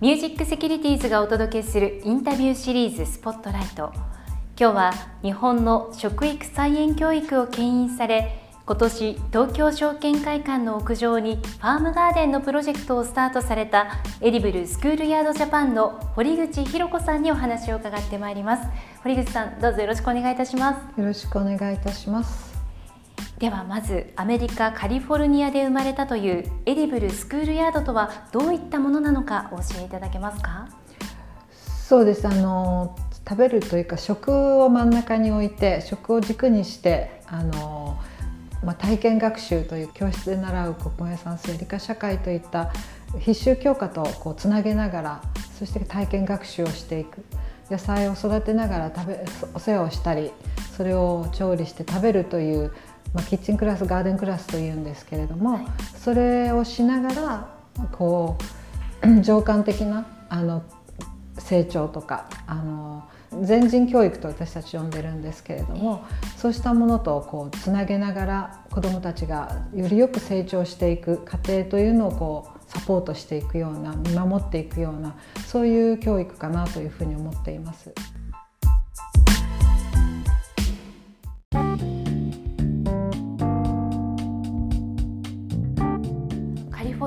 [0.00, 3.92] ミュージックセキュリティーズがお届けするインタビューシリーズスポットライト。
[4.56, 4.92] 今日は
[5.22, 13.88] 日本の食育菜園教育を牽引され今年東京証券会館の屋上にファームガーデンのプロジェクトをスタートされた
[14.20, 18.68] エディブルスクールヤードジャパンの堀口博子さんにお話を伺ってまいります。
[19.02, 21.00] 堀口さんどうぞよろしくお願いいたします。
[21.00, 22.47] よろしくお願いいたします。
[23.38, 30.68] ではまずアメリカカリフォルニアで生まれたというエディブルスクールヤードとはどういったものなのかお教えいただけますか？
[31.86, 32.26] そうです。
[32.26, 32.96] あの
[33.28, 37.96] 食べるというか食を真ん中に置いて食を軸にしてあの、
[38.64, 42.72] まあ、体験学習という教室で習う国語や算数理科社会といった
[43.20, 45.22] 必修教科とこうつなげながら
[45.56, 47.24] そして体験学習をしていく。
[47.70, 50.32] 野菜を育てながら食べお世話をしたり
[50.74, 52.72] それを調理して食べるという、
[53.14, 55.66] まあ、キッチンクラスガーデンクラスというんですけれども、はい、
[55.96, 57.48] それをしながら
[57.92, 58.36] こ
[59.02, 60.62] う 情感的なあの
[61.38, 63.08] 成長とかあの
[63.42, 66.04] 全人教育と私たち呼んでるんですけれども
[66.36, 75.16] そうしたものとこうつなげながら子どもたちがよりよく成長していく過程というのをこうサポートしていくような見守っていくような
[75.46, 77.92] そういう教育かなというふうに思っています。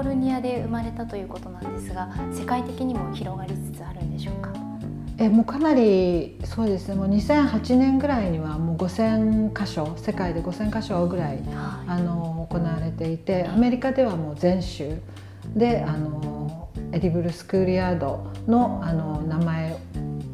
[0.02, 4.52] フォルニアで生まれたということなんですが世界的にも広がりつつあるんでしょうか？
[5.20, 6.96] えもうかなりそうですね。
[6.96, 11.46] もう2008年ぐらいにはもう5,000箇所世界で5,000箇所ぐらい、はい、
[11.86, 14.98] あの行われていてアメリカではもう全州。
[15.56, 19.78] であのエディブルスクールヤードのあの名前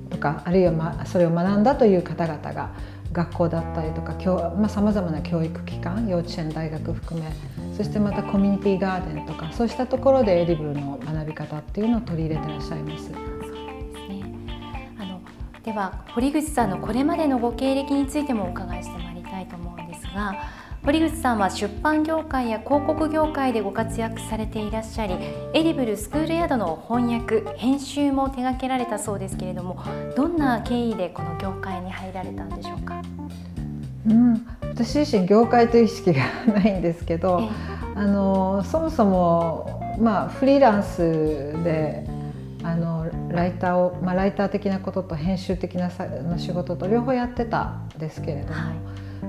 [0.09, 2.71] とかあるいは、ま、それを学んだという方々が
[3.11, 4.15] 学校だったりとか
[4.69, 7.31] さまざ、まな教育機関幼稚園大学含め
[7.75, 13.11] そしてまたコミュニティガーデンとかそうしたところでエディブルの学び方っていうのを取り入れてらっしゃいます。
[15.63, 20.33] では堀口さんのこれまでのご経歴についてもお伺いしてまいりたいと思うんですが
[20.87, 25.15] 堀口さんは出版業界や広告業界でご活躍されていらっしゃり
[25.53, 29.83] エディブルスクールヤードの翻訳編集も手掛けられたそうですけれども
[30.15, 33.01] どんな経緯でこの業界に入られたんでしょうか、
[34.07, 37.49] うん、私自身業界という意識がないんですけど、
[37.93, 41.01] あのそもそも、まあ、フリーランス
[41.65, 42.07] で
[42.63, 45.91] あのライターを、まあ、ライター的なことと編集的な
[46.37, 48.71] 仕事と両方やってたんですけれども、は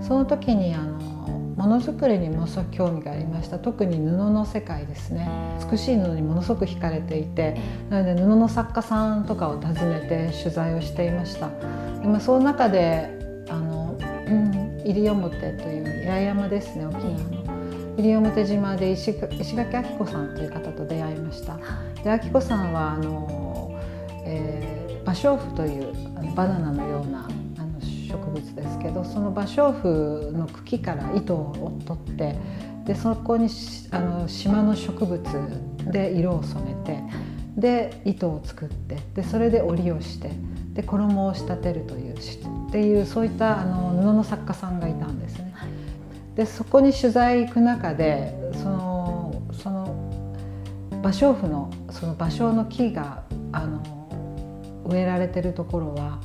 [0.01, 1.18] い、その時にあの
[1.59, 3.59] ものづくりにものすごく興味がありました。
[3.59, 5.29] 特に布の世界ですね。
[5.69, 7.57] 美しい布にものすごく惹かれていて。
[7.91, 11.49] なので布の作家さんとかを訪ねて取材をしていました。
[12.01, 13.11] で、まあ、その中で
[13.51, 13.99] あの、
[14.29, 16.87] うん、西表という八重山ですね。
[16.87, 17.39] 沖縄の。
[17.97, 21.57] 西表島で石石垣明子さんという方と出会いました。
[22.05, 23.77] で明子さんはあの、
[24.25, 27.28] えー、芭蕉布というあのバナナのような
[28.09, 32.37] 植物ですけどその芭蕉布の茎から糸を取って
[32.85, 33.49] でそこに
[33.91, 35.23] あの島の植物
[35.93, 37.03] で色を染めて
[37.57, 40.31] で糸を作ってでそれで織りをして
[40.73, 45.55] で衣を仕立てるというっていうそういったあの布の作家さんがいたんですね。
[46.35, 50.13] でそこに取材行く中でそのその
[51.03, 53.83] 芭蕉布のその芭蕉の木があの
[54.87, 56.21] 植えられてるところは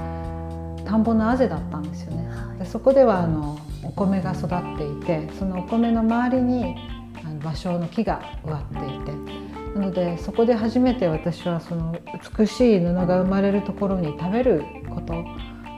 [0.94, 2.28] 田んぼのあぜだったんですよね。
[2.60, 6.76] でそこではあのお米が育っていてそのお米の周りに
[7.26, 9.12] あの芭蕉の木が植わっていて
[9.74, 11.96] なのでそこで初めて私はその
[12.38, 15.26] 美しい布が生まれるところに食べること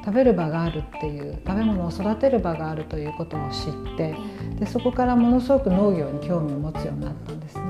[0.03, 4.17] 食べる場があるっていう食べ物を育てる場があるということを知って
[4.59, 7.63] でそこからものすごく農業に興味を持つようになったんですね。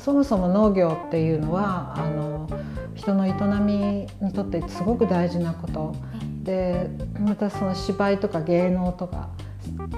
[0.00, 2.48] そもそも農業っていうのはあの
[2.94, 5.94] 人の営みにとってすごく大事なこと
[6.44, 6.88] で
[7.18, 9.30] またその芝居とか芸能とか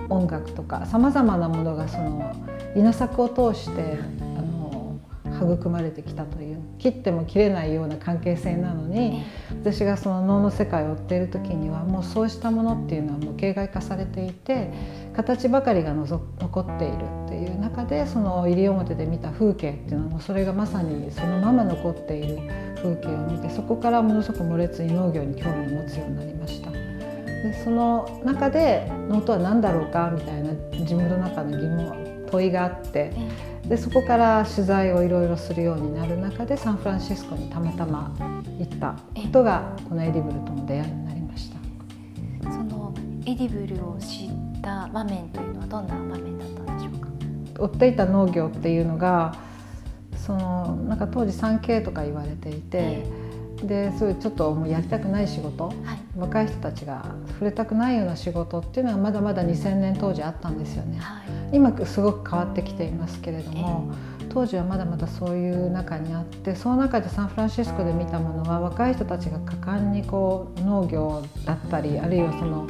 [0.08, 2.32] 音楽とかさまざまなものがその
[2.76, 4.98] 稲作を通してあの
[5.56, 14.70] 育まれてきたという切っても切れないような関係性なのに私がその能の世界を追っている時にはもうそうしたものっていうのはもう形骸化されていて
[15.14, 16.94] 形ばかりがのぞ残っている
[17.26, 22.38] っていう中でその西表で見た風景っていうのはもうそれがまさにそのまま残っている
[22.76, 26.70] 風景を見てそこからものすごく猛烈に農業に興味を持つようになりました。
[26.70, 33.12] でその中で農とは何だろうかみたいな自分の中の疑問問いがあって
[33.68, 38.14] でそこから取材をいろいろするようになる中でサンフランシスコにたまたま
[38.58, 42.50] 行ったことがこのエディブルとの出会いになりました。
[42.50, 42.94] その
[43.26, 44.30] エディブルを知っ
[44.62, 47.08] た場面というのはどんな場面だったんでしょうか？
[47.58, 49.34] 追っていた農業っていうのが
[50.16, 53.25] そのなんか当時 3K とか言われていて。
[53.64, 55.74] でそういうちょっともうやりたくない仕事、はい、
[56.16, 61.20] 若い人たちが触れたくないような仕事っていうのはまだまだ2000年当時あったんですよね、は
[61.52, 63.94] い、今すごく変わってきていますけれども、
[64.28, 72.68] 当時はまだまだそういう中にあってその中でサンフランシスコで見たものは若い人たちが果敢にこう農業だったりあるいはその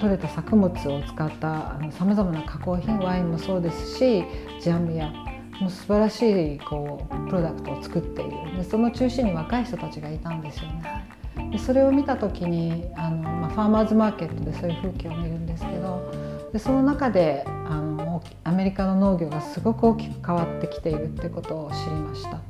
[0.00, 4.24] 取れた作物を使ったさまざまな加工品ワインもそうですし
[4.60, 5.12] ジャムや
[5.62, 11.08] もう素晴らしいこうプロダクトを作っているでその中心に若い人たちがいたんですよね。
[11.52, 16.12] でそれを見た時にあの、まあ、ファーマーズマーケットでそういう風景を見るんですけど
[16.52, 22.40] でその中であのアメリカの農業がすごく大きく変わってきているってことを知りました。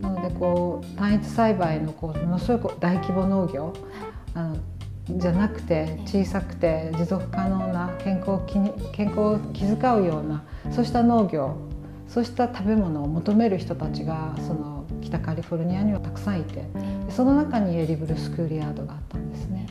[0.00, 3.72] なのでこう単一栽培のこうものすごい大規模農業
[4.34, 4.56] あの
[5.10, 11.71] じゃなくて小さくて持続可能な健康を気に健康を気遣うようなそうした農業
[12.12, 16.66] そうした食べ物を求める人たちがその北カリフォルニアにはたくさんいて
[17.08, 19.66] その中にエディブルスクールヤードがあったんですね。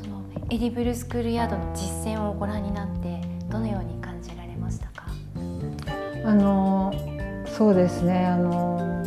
[0.00, 5.06] そのエディブルスクールヤードの実践をご覧になってどのように感じられましたか？
[6.24, 6.92] あの
[7.46, 8.24] そうですね。
[8.24, 9.02] あの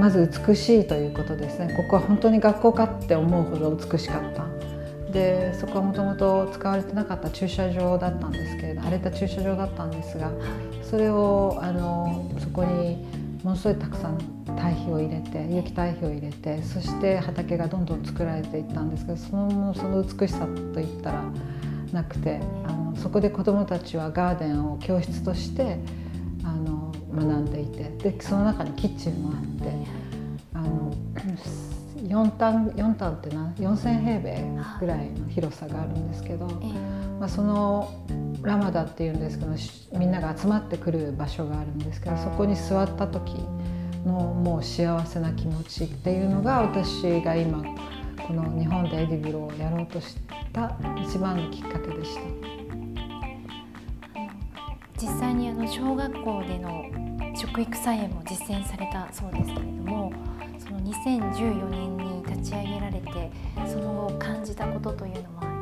[0.00, 1.74] まず美しいということですね。
[1.76, 4.44] ここは本当に学校かって思うほど美しかった。
[5.12, 10.32] でそこはもともと使われてなかった駐車場だったんですけれど荒れた駐車場だったんですが
[10.94, 13.04] それをあのそこに
[13.42, 21.24] ものすごいたくさん堆肥を入れて有機堆肥を入れてそして畑がどんどん作られていったんですけどそのその美しさといったら
[21.92, 25.80] なくてあのそこで子どもたちはガーデンを教室として
[26.44, 29.72] あの学んでいてでその中にキッチンもあって
[30.54, 30.94] あの
[32.04, 34.44] 4反 ,4 反ってな4,000平米
[34.78, 36.46] ぐらいの広さがあるんですけど、
[37.24, 37.88] まあ、その
[38.42, 43.32] ラマダっていうんですけどみんなが集まってくる場所があるんですけどそこに座った時
[44.04, 47.64] のもう幸せな気持ちっていうのが私が今
[48.26, 50.18] この日本でエディブルをやろうとし
[50.52, 52.20] た一番のきっかけでした。
[54.98, 56.84] 実際にあの小学校での
[57.34, 60.12] 食育菜園も実践されたそうですけれども
[60.58, 63.32] その2014年に立ち上げられて
[63.66, 65.53] その後感じたことというのはい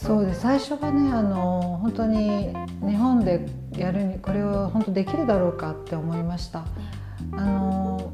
[0.00, 6.64] そうです最初はねあの本当に日本でやるにこれを本当できるだろうかって思いました。
[7.32, 8.12] あの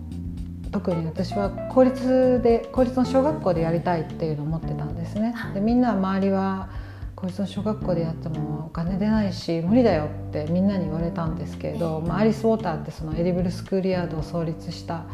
[0.72, 5.34] 特に私は公立で公立の小学校でやりたいっていうのを思ってたんですね。
[5.54, 6.68] でみんな周りは
[7.14, 15.04] 公立の小学校でやってもお金出ないし無理だよってみんなに言われたんですけれど、まあ、アリス・ウォーターってそのエディブル・スクールヤードを創立した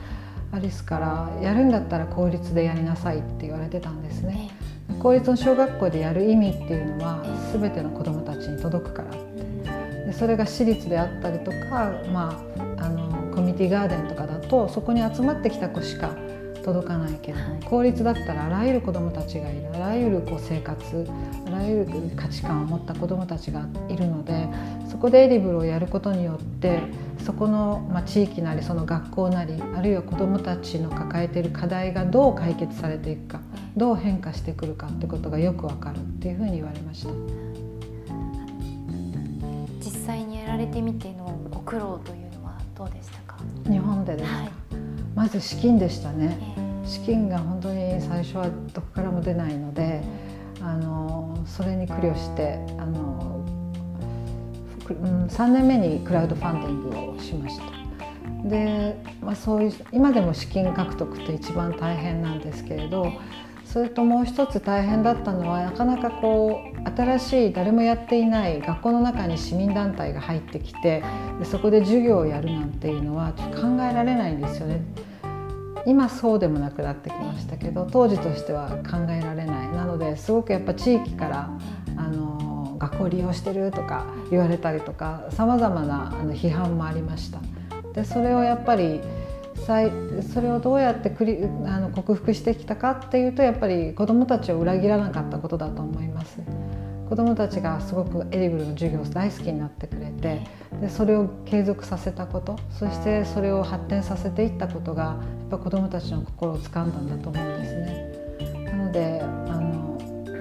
[0.53, 4.51] アリスからやるんだったら公立でやりなさいって言われてたんですね。
[5.03, 9.09] 公立の小学校でやる意味っていうのは全ての子どもたちに届くから。
[9.11, 12.41] ってでそれが私立であったりとか、ま
[12.79, 16.15] あ、あのコミュニティガーデンとかだとそこに集まってきた子しか
[16.63, 17.39] 届かないけど、
[17.69, 21.09] 公立だったらあらゆる子どもたちがいるあらゆるこう生活
[21.47, 24.49] あらゆる価値観を持った子どもたちがいるので
[24.89, 26.81] そこでエディブルをやることによって
[27.25, 33.41] そこの、まあ、地域なりその学校なりあるいは子どもたちの抱えている課題がどう解決されていくか
[33.77, 37.13] どう変化してくるかってことがよくわかるっていうふうに言われました。
[39.79, 43.37] 実際にやられてみてのご苦労というのはどうでしたか？
[43.71, 44.51] 日本でですか、はい、
[45.15, 46.37] まず資金でしたね、
[46.85, 50.03] 資金が本当に最初はどこからも出ないので
[50.61, 53.42] あのそれに苦慮してあの、うん、
[54.89, 57.83] 3年目にクラウドファンディングをしました。
[58.49, 63.13] で、まあ、そういう今でも資金獲得って一番大変なんですけれど
[63.65, 71.03] それともう一つ大変だったのはなかなかこう新しい誰もやっていない学校の中に市民団体が入ってきて
[71.39, 74.83] でそこで授業をやるなんていうのはちょっと考えられないんですよね。
[75.85, 81.51] 今そうでもなくなってきましたけど当時としては考えられないなのですごくやっぱ地域から
[82.83, 87.39] 学校利用してるとか言われたりとかさまざまなあの批判もありました。
[87.95, 89.01] でそれをやっぱり
[90.33, 96.39] それをどうやってクリあの克服してきたかっていうとやっぱり子どもたちを裏切らなかったことだと思います。
[97.09, 100.41] 子どもたちがすごくエディブルの授業を大好きになってくれて
[100.81, 105.17] でそれを継続させたことそしてそれを発展させていったことがや
[105.49, 108.65] っぱ子どもたちの心をつかんだんだと思うんですね。
[108.65, 109.27] なのであ
[109.61, 109.82] の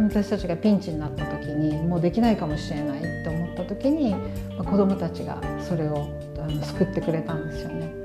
[0.03, 4.15] 私たちがピンチになった時にもうできないかもしれないって思った時に、
[4.57, 6.07] ま、子どもたちがそれを
[6.39, 8.01] あの救ってくれたんですよね。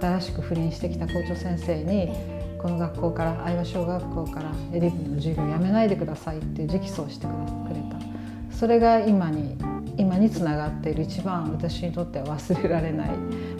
[0.00, 2.12] 新しく赴任してきた校長先生に
[2.58, 9.56] この学校から愛和小学校からエディブの授業をやめないでくださいっていう直訴をしてくれたそれが今に
[9.98, 13.10] 今につながっている一番私にとっては忘れられない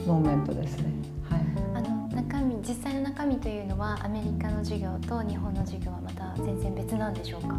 [0.06, 0.84] モーメントですね。
[1.28, 1.40] はい、
[1.74, 6.00] あの中身実際の中身というのはアメリカの授業と日本の授業は
[6.44, 7.56] 全然別なんでしょうか？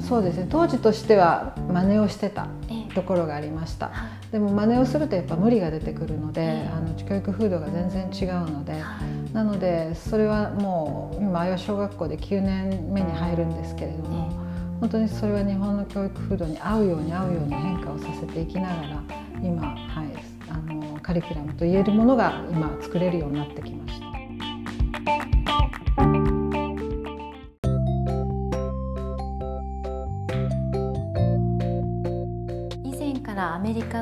[0.00, 0.46] そうですね。
[0.48, 2.46] 当時としては真似をしてた
[2.94, 3.90] ところがありました、
[4.30, 14.48] えでも真似をするとやっぱ無理が出てくるので、えあの教育風土が全然違うので、はい、なのでそれはもう今は小学校で9年目に入るんですけれども、え
[14.80, 19.02] 本当にそれは日本の教育風土に合うように合うように変化をさせていきながら
[19.42, 20.12] 今、はい、
[20.48, 23.87] あのカリキュラムと言えるものが今作れるようになってきました。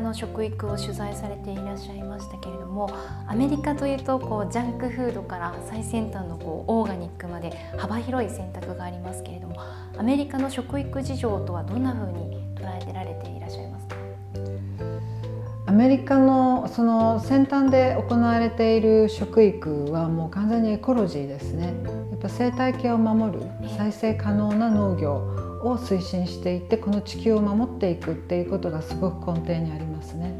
[0.06, 2.88] の食育を取材されていらっしゃいましたけれども
[3.26, 9.56] アメリカというとこうジャンクフードから最先端のこうオーガニックまで幅広い選択がありますけれども
[9.98, 13.96] アメリカの食育事情とはどんなふうに捉えてられていらっしゃいますか？
[15.66, 21.74] アメリカのその先端で行われている食育はもう完全にエコロジーですね。
[22.12, 23.42] やっぱ生態系を守る
[23.76, 30.32] 再生可能な農業を推進していってこの地球を守っていくっていうことがすごく根底にありますね。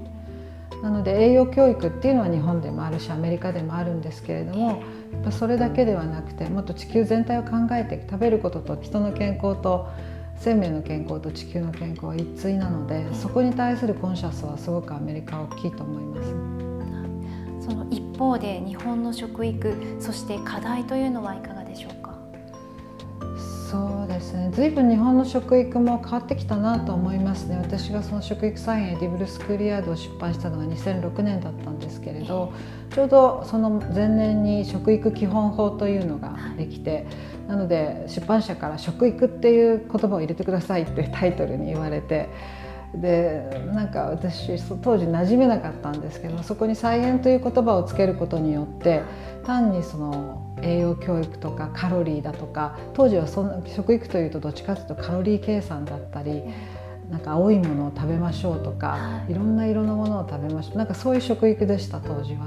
[0.82, 9.88] なので栄養教育っていうのは日本でもあるしアメリカでもあるんですけれどもやっぱそれだけではなくてもっと地球全体を考えて食べることと人の健康と
[10.36, 16.34] 生命の健康と地球の健康は一対なのでそこに対するコンシャスはすごくアメリカは大きいと思います。
[17.68, 22.05] その一方で日本の食育そして課題というのはいかがでしょうか？
[23.70, 24.50] そうですね。
[24.52, 27.56] 随分日本の食育も変わってきたなと思いますね。
[27.56, 32.52] 私がその食育菜園エディブルスクールヤードを出版したのが2006年だったんですけれど
[32.90, 37.06] ちょうどその前年に食育基本法というのができて
[37.48, 42.28] なので出版社から「食育っていう言葉を入れてください」っていうタイトルに言われて
[42.94, 44.46] でなんか私
[44.80, 49.02] 当時馴染めなかったんですけどそこに「菜園」という言葉をつけることによって
[49.44, 56.42] 単にその栄養教育とかカロリーだとか当時はそん食育というとどっちかというとカロリー計算だったり
[57.10, 59.34] なんか青いものを食べましょうとかい。
[59.34, 60.78] ろんな色のものを食べましょう。
[60.78, 62.46] なんかそういう食育でした当時は。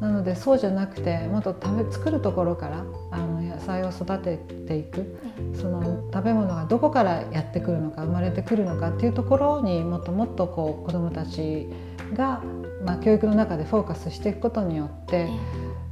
[0.00, 5.18] なのでそうじゃなくてもっと食べ作るところからあの野菜を育てていく
[5.60, 11.68] その食べ物がどこからやってくるのか生まれてくるのかっていうところにもっともっとこう子どもたち
[12.14, 12.42] が、
[12.84, 15.28] まあ、教育の中でフォーカスしていくことによって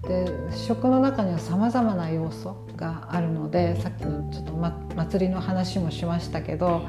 [0.06, 6.86] で食の中にはさまざまな要素があるのでさっきのちょっと、ま、祭りの話もしましたけど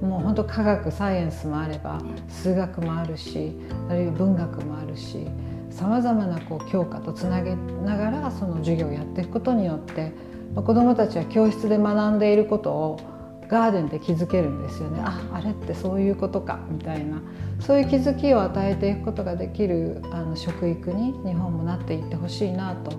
[0.00, 3.58] もう本当科学サイエンスもあれば数学もあるし
[3.88, 5.26] あるいは文学もあるし
[5.70, 10.12] さまざまなこう教科とつなげながらその授業をやっていくことによって
[10.54, 13.00] 子どもたちは教室で学んでいることを
[13.50, 15.00] ガーデンで気づけるんですよね。
[15.02, 17.20] ああれってそういうことかみたいな。
[17.58, 22.92] そういう気づきを与えていくことができるあの食育に日本もなっていってほしいなと。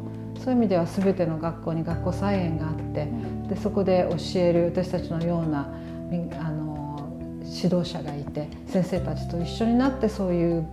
[0.44, 3.08] そういう意味では全ての学校に学校菜園があって
[3.48, 5.72] でそこで教える私たちのような
[6.40, 7.08] あの
[7.44, 10.66] 指導者がいて先生たちと一緒になってそういう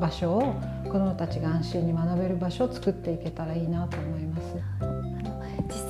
[0.00, 4.89] 場所を子どもたちが安心に学べる場所を作っていけたらいいなと思います。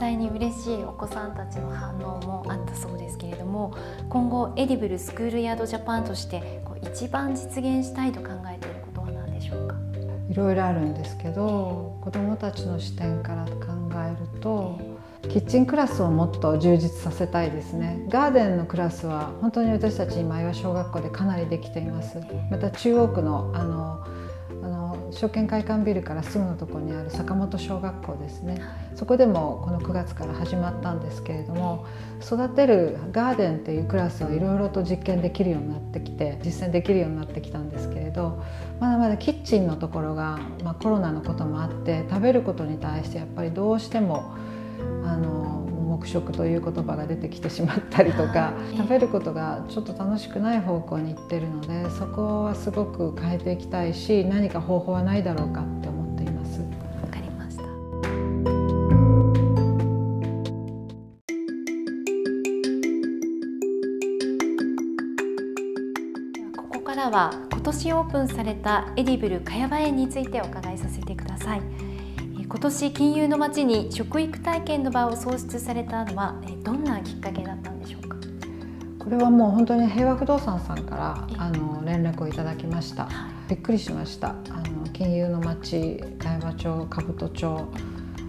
[0.00, 3.74] 実際に嬉しいお子さんたちの反応もあったそうですけれども
[4.08, 9.76] 今後エディブルスクールヤードジャパンとしてこう一番実現したいと考えていることは何でしょうか？
[10.30, 13.50] いろいろあるんですけど子どもたちの視点から考
[13.94, 14.80] えると
[15.24, 18.02] キッチンクラスをもっと充実させたいですね。
[18.08, 22.22] ガーデンのクラスは本当に私たち今岩小学校でかなりできています。
[22.50, 24.02] また中央区のあの
[25.12, 28.60] 証券会館ビルからすぐのところにある坂本小学校ですね、
[28.94, 31.86] そこでもこの9月から始まったんですけれども
[32.22, 38.42] 育てるガーデンっていうクラスをいろいろと実験できるようになってきて実践できるようになってきたんですけれど
[38.78, 44.34] まだまだキッチンのところが、まあ、コロナのこともあって食べることに対してやっぱりどうしても
[45.04, 45.49] あの
[46.00, 56.60] 黙食という言葉が出てきてしまったりとか食べることがちょっと楽しくない方向に行ってるのでそこはすごく変えていきたいし何か方法はないだろうかって思っています。
[56.60, 57.62] わかりました
[66.56, 71.79] ここからは今年オープンされたエディブル茅場園についてお伺いさせてください。
[72.50, 78.16] 今年金融の街に食育体験の場を創出されたのはどんなきっかけだったんでしょうか？
[78.98, 83.08] これはもう本当に平和不動産さんからあの連絡をいただきました、
[83.48, 84.30] びっくりしました。
[84.30, 84.34] あ
[84.68, 87.68] の金融の街茅場町兜町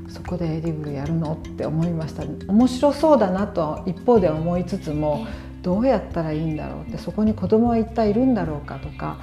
[0.08, 2.24] そこでエディブルやるのって思いました。
[2.24, 5.26] 面白そうだなと一方で思いつつも
[5.64, 9.18] どうやったらいいんだろうってそこに子供は一体いるんだろうかとか。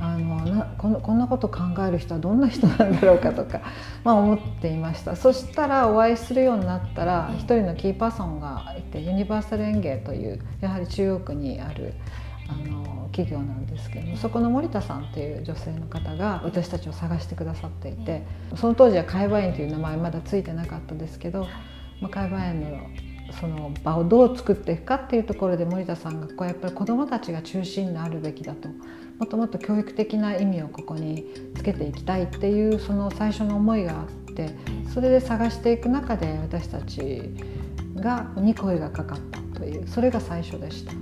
[0.00, 3.60] あのなこのこんなこと考える人はどんな人なんだろうかとか、
[4.02, 5.14] まあ、思っていました。
[5.14, 11.94] そしたらお会いするようになったら一人のキーパーソンがいてユニバーサル園芸というやはり中央区にある
[12.48, 21.46] あの企業なんですけどもそこの森田さんっていう女性の方が私たちを探してくださっていてその当時は海馬園という名前まだついてなかったですけど、
[22.00, 22.78] まあ、海馬園の
[23.32, 26.20] その場をどう作っていくかっていうところで森田さん。
[26.20, 28.68] がこうやっぱり子どもたちが中心になるべきだと
[29.20, 34.48] もっともっと教育的な意味をここにつけていきたいっていうその最初の思いがあって
[34.94, 37.30] それで探していく中で私たち
[37.96, 40.92] がに声がかかったというそれが最初でした。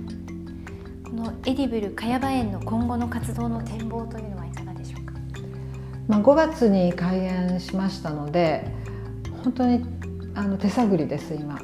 [1.09, 5.13] このエディブル茅場園の今後の活動の展望というのはいかがでしょうか、
[6.07, 8.69] まあ、5月に開園しましたので
[9.43, 9.83] 本当に
[10.35, 11.59] あの手探りです今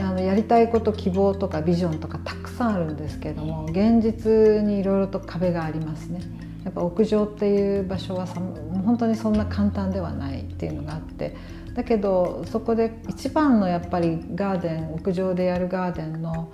[0.00, 6.20] あのやりたいこと希望とかビジョンとかたくさんあるんですけれども現実にいろいろと壁がありますね。
[6.64, 8.40] やっぱ屋上っていう場所はさ
[8.84, 11.34] 本当にそんな簡単ではないっていうのがあって
[11.74, 16.52] だけどそこで一番のやっぱりガーデン屋上でやるガーデンの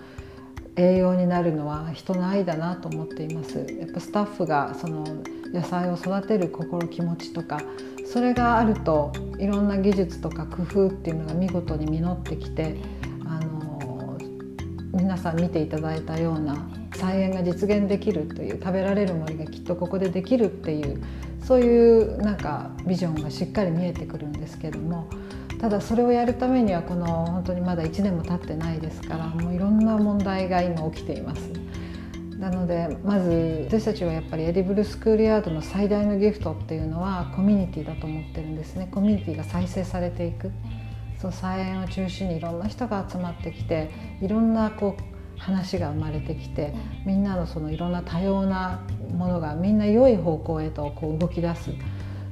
[0.77, 5.05] 栄養になるのは人の愛だなと思っていますやっぱスタッフがその
[5.53, 7.61] 野菜を育てる心気持ちとか
[8.07, 12.77] それがあるといろんな技術とか工夫っていうのが見事に実ってきて
[15.17, 21.03] さん見ていただいたような菜園が実現できるという食べられる森がきっとここでできるっていう
[21.43, 25.09] そういうなんかビジョンがしっかり見えてくるんですけども
[25.61, 31.67] ただそれをやるためにはこの本当にまだ1年も経ってないですからもういろんな問題が今起きています。
[32.39, 40.53] なのでまず私たちはやっぱりエディブルスクールヤードの最大のギフトっていうのはコミュニティだと思ってるんですねコミュニティが再生されていく
[41.21, 51.71] そう菜園を中心にいろんな人が集まってきていろんなこう話が生まれてきてみんなのそのいろんな多様なものがみんな良い方向へとこう動き出す。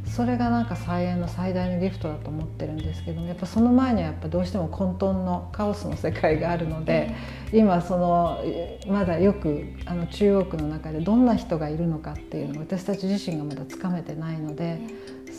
[0.06, 7.12] それがなんか菜園の最大のギフトだと思ってるんですけどもやっぱその前にはやっぱどうしても混沌のカオスの世界があるので
[7.52, 8.44] 今その
[8.86, 14.78] まだよくあの中央区の中でどんな人がいるのかっていうのを私たち自身がまだつかめてないので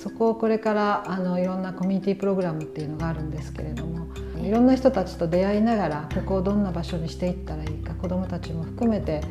[0.05, 4.05] そこをこれからあのいろんなコミュニティプログラムっていうのがあるんですけれども
[4.39, 9.21] いろんな人たちと出会いながらここをどんな場所にしていったらいいか子どもたちも含めて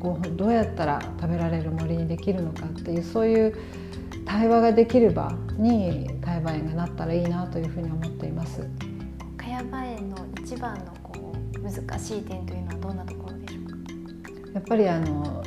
[0.00, 3.54] ここをどうやったら食べられる森にできるのかっていうそういう
[4.26, 8.68] 対話ができる場に茅場園がなったらいいなというふうに思っています。
[9.38, 13.64] 茅場園の一番のこう難しい点というのはどんなところでしょう
[14.22, 14.52] か？
[14.52, 15.42] やっぱりあの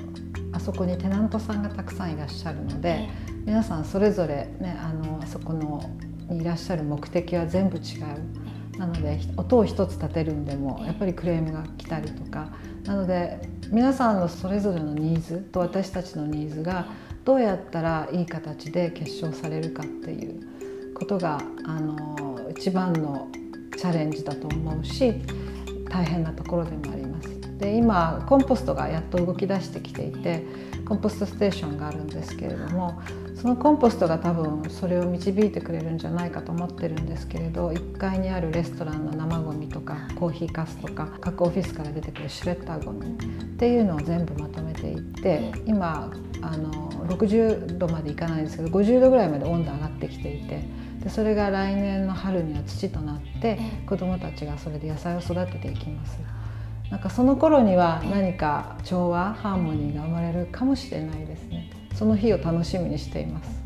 [0.53, 3.07] あそこにテナントさんがたくさんいらっしゃるので、
[3.45, 5.81] 皆さんそれぞれねあのあそこの
[6.29, 8.77] にいらっしゃる目的は全部違う。
[8.77, 12.49] なので音を一つ立てるんでもやっぱりクレームが来たりとか
[12.85, 16.87] なので皆さんのそれぞれのニーズと私たちのニーズが
[17.23, 23.27] どうやったらいい形で結晶されるかっていうことがあの一番の
[23.77, 25.13] チャレンジだと思うし
[25.89, 27.29] 大変なところでもあります。
[27.59, 30.43] で今コンポストがやっと動き出してきていて
[30.85, 32.99] コンポストステーションがあるんですけれども
[33.41, 46.71] そのコンポストが多分それを導いてくれるんじゃないかと思ってるんですけれど1階にあるレストランの生ゴミとかコーヒーかすとか各オフィスから出てくるシュレッダーゴミっていうのを全部まとめていって今あの
[47.07, 50.61] 60度までいかないんですけど50度ぐらいまで温度上がってきていて
[51.03, 56.19] でそれが来年の春には土となって子どもたちがそれで野菜を育てていきます。
[56.91, 61.60] なんかその頃には何か調和ハーモニーが生まれるかもしれないですね。
[62.01, 63.61] その日を楽しみにしています。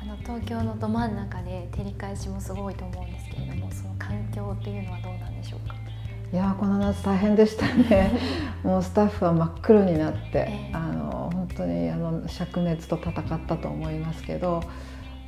[0.00, 5.74] あの東京のど真ん中で照り返しもすごいと思うんですけれども、その環境っていうのはどうなんでしょうか？
[6.32, 8.12] いやこの夏大変でしたね。
[8.62, 14.62] もうスタッフは真っ黒になって、えー、あの本当にあの灼熱と戦ったと思いますけど、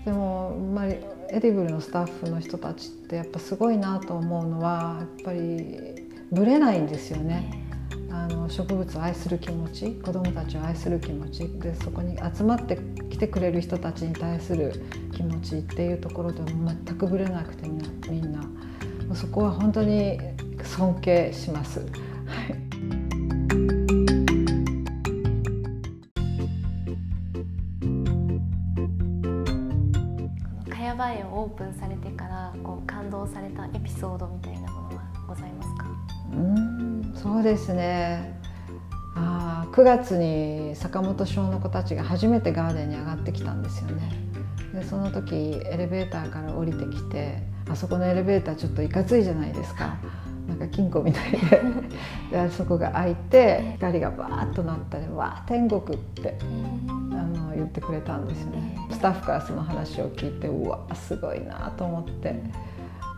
[0.04, 7.69] でもまあエディブルのスタッフの人たちってやっぱすごいなと思うのはやっぱりぶれないんですよね。
[8.12, 14.72] あの植物を愛する気持ち子どもたちを愛する気持ちでそこに集まってきてくれる人たちに対する
[15.12, 18.42] 気持ちっていうところでも全くぶれなくてみんな
[19.14, 20.18] そこは本当に
[20.62, 21.80] 尊敬します。
[21.80, 21.88] はい。
[30.70, 35.86] 茅場園をオープンされてからこう感動されたエピソードみたいなものはございますか？
[36.32, 36.69] うん
[37.22, 38.40] そうですね
[39.14, 44.10] あ9月に坂本小の子たちが初めてガーデンに上がってきたんですよね
[44.72, 49.98] でその時エレベーターから降りてきてあそこのエレベーターちょっといかついじゃないですか
[50.48, 51.38] なんか金庫みたいで
[52.32, 56.38] でそこが開いて光がバーッとなったり「わあ天国」って
[57.10, 58.78] あの言ってくれたんですよね。
[58.90, 62.42] スタッフからその話を聞いてうわすごいなと思って。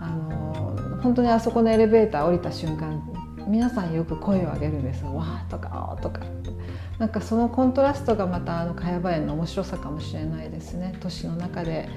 [0.02, 3.00] あの本当にあそこのエレベーター降りた瞬間
[3.46, 6.20] 皆さんよく声を上げるんです「わー」とか「お」とか
[6.98, 10.94] なんかそのコントラストがまたあの茅場園の面白さかもしれないですね。
[11.00, 11.88] 都市の中で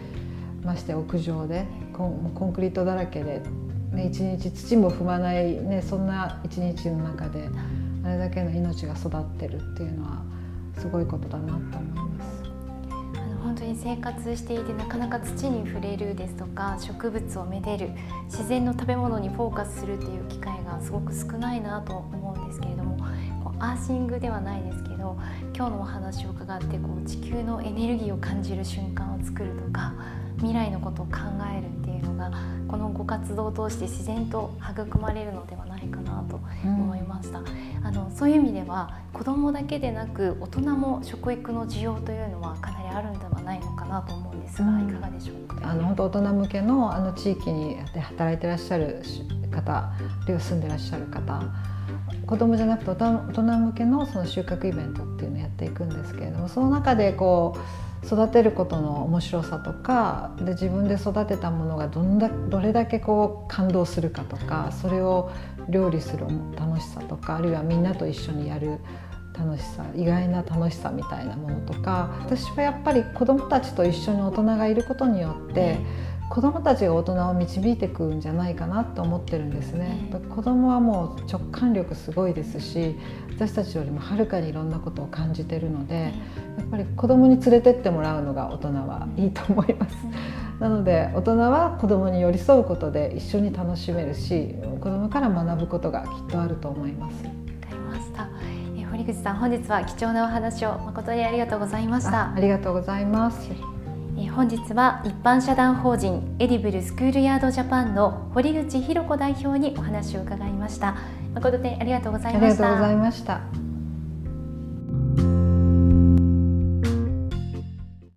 [0.64, 3.42] まして屋上でコンコンクリートだらけで、
[3.92, 7.50] ね、一日土も踏まない、ね、そんな一日の中で
[8.04, 10.24] あれだけの命が育ってるっていうのは
[10.78, 12.35] すごいことだなと思います。
[13.56, 17.92] 本当に生活していてなかなか土に触れるですとか植物をめでる
[18.26, 22.98] 自然の食べ物にフォーカスするっていう機会がすごく少ないなと思うんですけれども
[23.46, 25.18] こうアーシングではないですけど
[25.56, 29.94] 今日のお話を伺ってこう地球のエネルギーを感じる瞬間を作るとか
[30.40, 31.12] 未来のことを考
[31.50, 31.68] える
[32.30, 37.48] がこのご活動を通して自然と育まれるのではないかなと思いました、うん、
[37.84, 49.02] あのそういう意味では子どもだけでなく大人も食育の需要というのはかなりあるんではないのかなと思うんですが、うん、いかがでしょうか、あの本当大人向けのあの地域にで働いてらっしゃる
[49.52, 49.92] 方
[50.28, 51.42] 住んでらっしゃる方
[52.26, 52.96] 子供じゃなくて大
[53.32, 57.60] 人向けのその収穫イベントっていうのをやっていくんですけれどもその中でこう
[58.06, 65.32] 育てることの面白さとかで自分で育てたものがどんだどれだけこう感動するかとかそれを
[65.70, 68.80] 料理する楽しさとかあるいはみんなと一緒にやる
[69.38, 75.78] 楽しさ意外な楽しさみたいなものとか私はやっぱり子どもたちと一緒に大人がいることによって、
[76.30, 80.10] 子どもたちが大人を導いていくんじゃないかなと思ってるんですね。
[80.30, 82.96] 子どもはもう直感力すごいですし
[83.36, 86.14] 私たちよりもはるかにいろんなことを感じてるので
[86.58, 89.96] やっぱり子どもに連れてってもらうのが大人はいいと思います。
[90.60, 97.24] なので大人は子どもに寄り添うことで一緒に楽しめるし子どもから学ぶことがきっとあると思います。
[97.24, 98.56] わかりました。
[98.96, 103.75] 堀口さん本日は貴重なお話を誠にありがとうございましたありがとうございます
[104.36, 110.96] 本日は一般社団法人エディブルスクールヤードジャパンの堀口博子代表にお話を伺いました。
[111.34, 112.46] 誠にありがとうございました。
[112.46, 113.65] ありがとうございました。